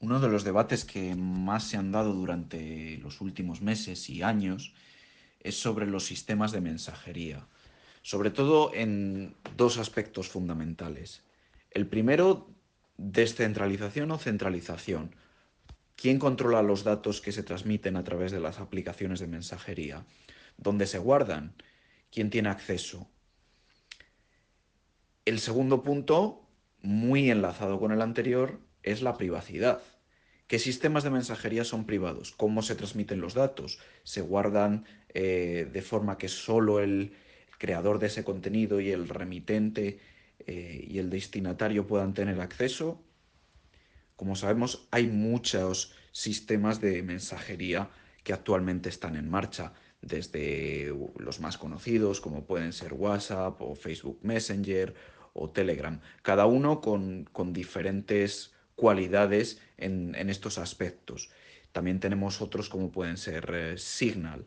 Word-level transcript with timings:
Uno 0.00 0.18
de 0.18 0.28
los 0.28 0.44
debates 0.44 0.86
que 0.86 1.14
más 1.14 1.64
se 1.64 1.76
han 1.76 1.92
dado 1.92 2.14
durante 2.14 2.96
los 3.02 3.20
últimos 3.20 3.60
meses 3.60 4.08
y 4.08 4.22
años 4.22 4.72
es 5.40 5.60
sobre 5.60 5.86
los 5.86 6.06
sistemas 6.06 6.52
de 6.52 6.62
mensajería, 6.62 7.46
sobre 8.00 8.30
todo 8.30 8.72
en 8.74 9.36
dos 9.58 9.76
aspectos 9.76 10.28
fundamentales. 10.28 11.22
El 11.70 11.86
primero, 11.86 12.48
descentralización 12.96 14.10
o 14.10 14.18
centralización. 14.18 15.14
¿Quién 15.96 16.18
controla 16.18 16.62
los 16.62 16.82
datos 16.82 17.20
que 17.20 17.32
se 17.32 17.42
transmiten 17.42 17.96
a 17.96 18.04
través 18.04 18.32
de 18.32 18.40
las 18.40 18.58
aplicaciones 18.58 19.20
de 19.20 19.26
mensajería? 19.26 20.06
¿Dónde 20.56 20.86
se 20.86 20.98
guardan? 20.98 21.54
¿Quién 22.10 22.30
tiene 22.30 22.48
acceso? 22.48 23.10
El 25.26 25.40
segundo 25.40 25.82
punto, 25.82 26.48
muy 26.80 27.30
enlazado 27.30 27.78
con 27.78 27.92
el 27.92 28.00
anterior, 28.00 28.60
es 28.82 29.02
la 29.02 29.16
privacidad. 29.16 29.82
¿Qué 30.46 30.58
sistemas 30.58 31.04
de 31.04 31.10
mensajería 31.10 31.64
son 31.64 31.86
privados? 31.86 32.32
¿Cómo 32.32 32.62
se 32.62 32.74
transmiten 32.74 33.20
los 33.20 33.34
datos? 33.34 33.78
¿Se 34.02 34.20
guardan 34.20 34.84
eh, 35.14 35.68
de 35.72 35.82
forma 35.82 36.18
que 36.18 36.28
solo 36.28 36.80
el 36.80 37.12
creador 37.58 37.98
de 38.00 38.08
ese 38.08 38.24
contenido 38.24 38.80
y 38.80 38.90
el 38.90 39.08
remitente 39.08 40.00
eh, 40.46 40.84
y 40.88 40.98
el 40.98 41.08
destinatario 41.08 41.86
puedan 41.86 42.14
tener 42.14 42.40
acceso? 42.40 43.00
Como 44.16 44.34
sabemos, 44.34 44.88
hay 44.90 45.06
muchos 45.06 45.94
sistemas 46.10 46.80
de 46.80 47.02
mensajería 47.02 47.88
que 48.24 48.32
actualmente 48.32 48.88
están 48.88 49.16
en 49.16 49.30
marcha, 49.30 49.72
desde 50.02 50.94
los 51.18 51.40
más 51.40 51.58
conocidos, 51.58 52.20
como 52.20 52.44
pueden 52.44 52.72
ser 52.72 52.94
WhatsApp 52.94 53.60
o 53.60 53.74
Facebook 53.74 54.18
Messenger 54.22 54.94
o 55.32 55.50
Telegram, 55.50 56.00
cada 56.22 56.46
uno 56.46 56.80
con, 56.80 57.28
con 57.32 57.52
diferentes 57.52 58.52
cualidades 58.80 59.60
en, 59.76 60.14
estos 60.30 60.56
aspectos. 60.56 61.28
También 61.70 62.00
tenemos 62.00 62.40
otros 62.40 62.70
como 62.70 62.90
pueden 62.90 63.18
ser 63.18 63.50
eh, 63.52 63.74
Signal, 63.76 64.46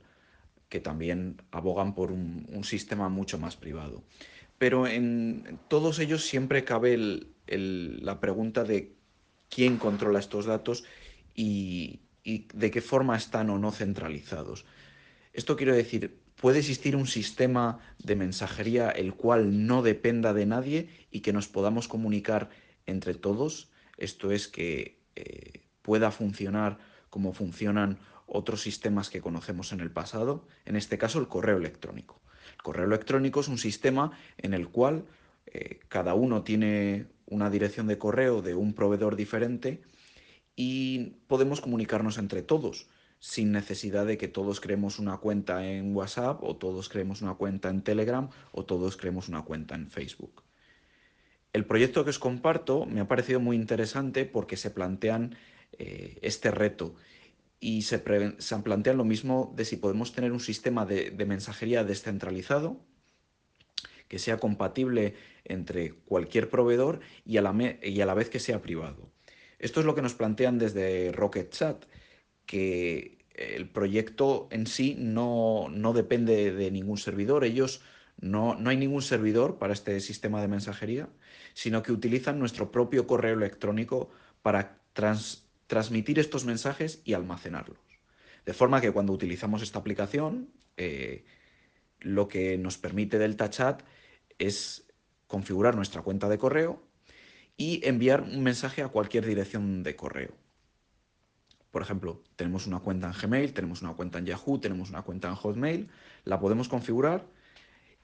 que 0.69 0.79
también 0.79 1.39
abogan 1.51 1.93
por 1.93 2.11
un, 2.11 2.63
sistema 2.63 3.09
mucho 3.09 3.37
más 3.37 3.55
privado. 3.55 4.01
Pero 4.57 4.87
en, 4.87 5.59
todos 5.67 5.99
ellos 5.99 6.25
siempre 6.25 6.63
cabe 6.63 6.97
la 7.47 8.19
pregunta 8.19 8.63
de 8.63 8.95
quién 9.49 9.77
controla 9.77 10.17
estos 10.17 10.47
datos 10.47 10.83
y, 11.35 11.99
y 12.23 12.47
de 12.55 12.71
qué 12.71 12.81
forma 12.81 13.15
están 13.15 13.51
o 13.51 13.59
no 13.59 13.71
centralizados. 13.71 14.65
Esto 15.31 15.55
quiero 15.55 15.75
decir, 15.75 16.17
puede 16.37 16.57
existir 16.57 16.95
un 16.95 17.05
sistema 17.05 17.77
de 17.99 18.15
mensajería 18.15 18.89
el 18.89 19.13
cual 19.13 19.67
no 19.67 19.83
dependa 19.83 20.33
de 20.33 20.47
nadie 20.47 20.89
y 21.11 21.19
que 21.19 21.33
nos 21.33 21.47
podamos 21.47 21.87
comunicar 21.87 22.49
entre 22.87 23.13
todos 23.13 23.69
esto 23.97 24.31
es 24.31 24.47
que 24.47 24.99
eh, 25.15 25.61
pueda 25.81 26.11
funcionar 26.11 26.77
como 27.09 27.33
funcionan 27.33 27.99
otros 28.25 28.61
sistemas 28.61 29.09
que 29.09 29.21
conocemos 29.21 29.71
en 29.71 29.79
el 29.79 29.91
pasado, 29.91 30.47
en 30.65 30.75
este 30.75 30.97
caso 30.97 31.19
el 31.19 31.27
correo 31.27 31.57
electrónico. 31.57 32.21
El 32.55 32.63
correo 32.63 32.85
electrónico 32.85 33.41
es 33.41 33.47
un 33.47 33.57
sistema 33.57 34.11
en 34.37 34.53
el 34.53 34.69
cual 34.69 35.05
eh, 35.45 35.79
cada 35.89 36.13
uno 36.13 36.43
tiene 36.43 37.07
una 37.25 37.49
dirección 37.49 37.87
de 37.87 37.97
correo 37.97 38.41
de 38.41 38.55
un 38.55 38.73
proveedor 38.73 39.15
diferente 39.15 39.81
y 40.55 41.15
podemos 41.27 41.61
comunicarnos 41.61 42.17
entre 42.17 42.41
todos 42.41 42.87
sin 43.19 43.51
necesidad 43.53 44.05
de 44.05 44.17
que 44.17 44.27
todos 44.27 44.59
creemos 44.59 44.99
una 44.99 45.17
cuenta 45.17 45.65
en 45.65 45.95
WhatsApp 45.95 46.43
o 46.43 46.57
todos 46.57 46.89
creemos 46.89 47.21
una 47.21 47.35
cuenta 47.35 47.69
en 47.69 47.81
Telegram 47.81 48.29
o 48.51 48.65
todos 48.65 48.97
creemos 48.97 49.29
una 49.29 49.43
cuenta 49.43 49.75
en 49.75 49.89
Facebook. 49.89 50.43
El 51.53 51.65
proyecto 51.65 52.03
que 52.03 52.09
os 52.09 52.19
comparto 52.19 52.85
me 52.87 52.99
ha 52.99 53.07
parecido 53.07 53.39
muy 53.39 53.55
interesante 53.55 54.25
porque 54.25 54.57
se 54.57 54.71
plantean 54.71 55.37
eh, 55.77 56.17
este 56.23 56.49
reto 56.49 56.95
y 57.59 57.83
se, 57.83 57.99
plantean 57.99 58.97
lo 58.97 59.05
mismo 59.05 59.53
de 59.55 59.63
si 59.63 59.77
podemos 59.77 60.13
tener 60.13 60.31
un 60.31 60.39
sistema 60.39 60.85
de, 60.85 61.11
mensajería 61.25 61.83
descentralizado 61.83 62.81
que 64.09 64.19
sea 64.19 64.37
compatible 64.37 65.13
entre 65.45 65.93
cualquier 65.93 66.49
proveedor 66.49 66.99
y 67.25 67.37
a, 67.37 67.41
la 67.41 67.77
y 67.81 68.01
a 68.01 68.05
la 68.05 68.13
vez 68.15 68.29
que 68.29 68.39
sea 68.39 68.61
privado. 68.61 69.09
Esto 69.59 69.79
es 69.79 69.85
lo 69.85 69.95
que 69.95 70.01
nos 70.01 70.13
plantean 70.13 70.59
desde 70.59 71.11
Rocket 71.13 71.51
Chat, 71.51 71.85
que 72.45 73.19
el 73.33 73.69
proyecto 73.69 74.49
en 74.51 74.67
sí 74.67 74.95
no, 74.99 75.69
no 75.69 75.93
depende 75.93 76.51
de 76.51 76.69
ningún 76.69 76.97
servidor. 76.97 77.45
Ellos 77.45 77.81
no, 78.19 78.57
hay 78.65 78.77
ningún 78.77 79.01
servidor 79.01 79.57
para 79.57 79.73
este 79.73 79.99
sistema 79.99 80.41
de 80.41 80.47
mensajería, 80.47 81.09
sino 81.53 81.83
que 81.83 81.91
utilizan 81.91 82.39
nuestro 82.39 82.71
propio 82.71 83.05
correo 83.05 83.35
electrónico 83.35 84.09
para 84.41 84.79
transmitir 85.67 86.19
estos 86.19 86.45
mensajes 86.45 87.01
y 87.03 87.13
almacenarlos. 87.13 87.77
De 88.45 88.53
forma 88.53 88.81
que 88.81 88.91
cuando 88.91 89.13
utilizamos 89.13 89.61
esta 89.61 89.79
aplicación, 89.79 90.49
eh, 90.77 91.25
lo 91.99 92.27
que 92.27 92.57
nos 92.57 92.77
permite 92.77 93.17
Delta 93.17 93.49
Chat 93.49 93.83
es 94.37 94.87
configurar 95.27 95.75
nuestra 95.75 96.01
cuenta 96.01 96.29
de 96.29 96.37
correo 96.37 96.83
y 97.57 97.85
enviar 97.87 98.21
un 98.21 98.43
mensaje 98.43 98.81
a 98.81 98.89
cualquier 98.89 99.25
dirección 99.25 99.83
de 99.83 99.95
correo. 99.95 100.33
Por 101.71 101.81
ejemplo, 101.81 102.21
tenemos 102.35 102.67
una 102.67 102.79
cuenta 102.79 103.07
en 103.07 103.13
Gmail, 103.13 103.53
tenemos 103.53 103.81
una 103.81 103.93
cuenta 103.93 104.19
en 104.19 104.25
Yahoo, 104.25 104.59
tenemos 104.59 104.89
una 104.89 105.01
cuenta 105.01 105.27
en 105.29 105.35
Hotmail, 105.35 105.89
la 106.23 106.39
podemos 106.39 106.69
configurar 106.69 107.25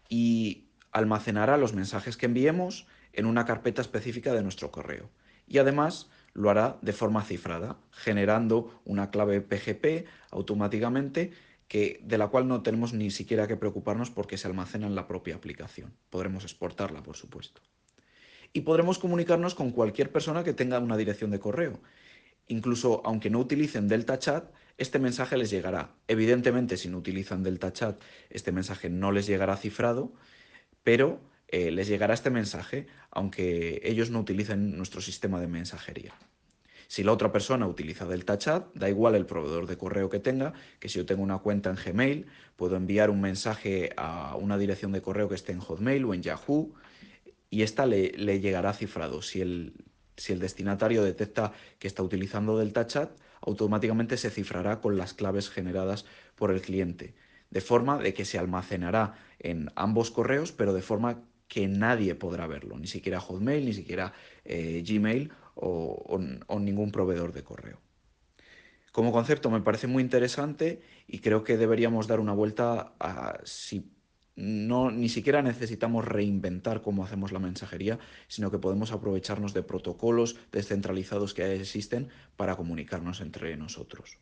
y 0.09 0.65
almacenará 0.91 1.57
los 1.57 1.73
mensajes 1.73 2.17
que 2.17 2.25
enviemos 2.25 2.87
en 3.13 3.25
una 3.25 3.45
carpeta 3.45 3.81
específica 3.81 4.33
de 4.33 4.43
nuestro 4.43 4.71
correo. 4.71 5.09
Y 5.47 5.59
además 5.59 6.09
lo 6.33 6.49
hará 6.49 6.77
de 6.81 6.93
forma 6.93 7.23
cifrada, 7.23 7.77
generando 7.91 8.81
una 8.85 9.09
clave 9.11 9.41
PGP 9.41 10.07
automáticamente 10.31 11.31
que, 11.67 12.01
de 12.03 12.17
la 12.17 12.27
cual 12.27 12.47
no 12.47 12.61
tenemos 12.61 12.93
ni 12.93 13.11
siquiera 13.11 13.47
que 13.47 13.55
preocuparnos 13.55 14.09
porque 14.09 14.37
se 14.37 14.47
almacena 14.47 14.87
en 14.87 14.95
la 14.95 15.07
propia 15.07 15.35
aplicación. 15.35 15.93
Podremos 16.09 16.43
exportarla, 16.43 17.03
por 17.03 17.15
supuesto. 17.15 17.61
Y 18.53 18.61
podremos 18.61 18.97
comunicarnos 18.97 19.53
con 19.53 19.71
cualquier 19.71 20.11
persona 20.11 20.43
que 20.43 20.53
tenga 20.53 20.79
una 20.79 20.97
dirección 20.97 21.29
de 21.29 21.39
correo. 21.39 21.79
Incluso 22.47 23.03
aunque 23.05 23.29
no 23.29 23.39
utilicen 23.39 23.87
Delta 23.87 24.17
Chat, 24.17 24.51
este 24.77 24.99
mensaje 24.99 25.37
les 25.37 25.49
llegará. 25.49 25.95
Evidentemente, 26.07 26.77
si 26.77 26.89
no 26.89 26.97
utilizan 26.97 27.43
Delta 27.43 27.73
Chat, 27.73 28.01
este 28.29 28.51
mensaje 28.51 28.89
no 28.89 29.11
les 29.11 29.27
llegará 29.27 29.57
cifrado, 29.57 30.13
pero 30.83 31.21
eh, 31.47 31.71
les 31.71 31.87
llegará 31.87 32.13
este 32.13 32.29
mensaje 32.29 32.87
aunque 33.11 33.81
ellos 33.83 34.11
no 34.11 34.19
utilicen 34.19 34.77
nuestro 34.77 35.01
sistema 35.01 35.41
de 35.41 35.47
mensajería. 35.47 36.13
Si 36.87 37.03
la 37.03 37.11
otra 37.11 37.31
persona 37.31 37.67
utiliza 37.67 38.05
Delta 38.05 38.37
Chat, 38.37 38.73
da 38.73 38.89
igual 38.89 39.15
el 39.15 39.25
proveedor 39.25 39.67
de 39.67 39.77
correo 39.77 40.09
que 40.09 40.19
tenga, 40.19 40.53
que 40.79 40.89
si 40.89 40.97
yo 40.97 41.05
tengo 41.05 41.21
una 41.21 41.37
cuenta 41.37 41.69
en 41.69 41.75
Gmail, 41.75 42.25
puedo 42.55 42.75
enviar 42.75 43.09
un 43.11 43.21
mensaje 43.21 43.91
a 43.95 44.35
una 44.35 44.57
dirección 44.57 44.91
de 44.91 45.01
correo 45.01 45.29
que 45.29 45.35
esté 45.35 45.51
en 45.51 45.59
Hotmail 45.59 46.05
o 46.05 46.13
en 46.13 46.23
Yahoo 46.23 46.73
y 47.51 47.61
esta 47.61 47.85
le, 47.85 48.11
le 48.11 48.39
llegará 48.39 48.73
cifrado. 48.73 49.21
Si 49.21 49.41
el, 49.41 49.73
si 50.19 50.33
el 50.33 50.39
destinatario 50.39 51.03
detecta 51.03 51.53
que 51.79 51.87
está 51.87 52.03
utilizando 52.03 52.57
Delta 52.57 52.87
Chat, 52.87 53.11
automáticamente 53.41 54.17
se 54.17 54.29
cifrará 54.29 54.81
con 54.81 54.97
las 54.97 55.13
claves 55.13 55.49
generadas 55.49 56.05
por 56.35 56.51
el 56.51 56.61
cliente, 56.61 57.15
de 57.49 57.61
forma 57.61 57.97
de 57.97 58.13
que 58.13 58.25
se 58.25 58.37
almacenará 58.37 59.15
en 59.39 59.71
ambos 59.75 60.11
correos, 60.11 60.51
pero 60.51 60.73
de 60.73 60.81
forma 60.81 61.23
que 61.47 61.67
nadie 61.67 62.15
podrá 62.15 62.45
verlo, 62.47 62.77
ni 62.77 62.87
siquiera 62.87 63.19
Hotmail, 63.19 63.65
ni 63.65 63.73
siquiera 63.73 64.13
eh, 64.45 64.83
Gmail 64.85 65.31
o 65.55 66.59
ningún 66.59 66.91
proveedor 66.91 67.33
de 67.33 67.43
correo. 67.43 67.81
Como 68.91 69.11
concepto 69.11 69.49
me 69.49 69.61
parece 69.61 69.87
muy 69.87 70.03
interesante 70.03 70.81
y 71.07 71.19
creo 71.19 71.43
que 71.43 71.57
deberíamos 71.57 72.07
dar 72.07 72.19
una 72.19 72.33
vuelta 72.33 72.93
a 72.99 73.39
si 73.43 73.91
no, 74.39 74.89
ni 74.89 75.09
siquiera 75.09 75.41
necesitamos 75.41 76.05
reinventar 76.05 76.81
cómo 76.81 77.03
hacemos 77.03 77.31
la 77.31 77.39
mensajería, 77.39 77.99
sino 78.27 78.51
que 78.51 78.57
podemos 78.57 78.91
aprovecharnos 78.91 79.53
de 79.53 79.63
protocolos 79.63 80.37
descentralizados 80.51 81.33
que 81.33 81.55
existen 81.55 82.09
para 82.37 82.55
comunicarnos 82.55 83.21
entre 83.21 83.55
nosotros. 83.57 84.17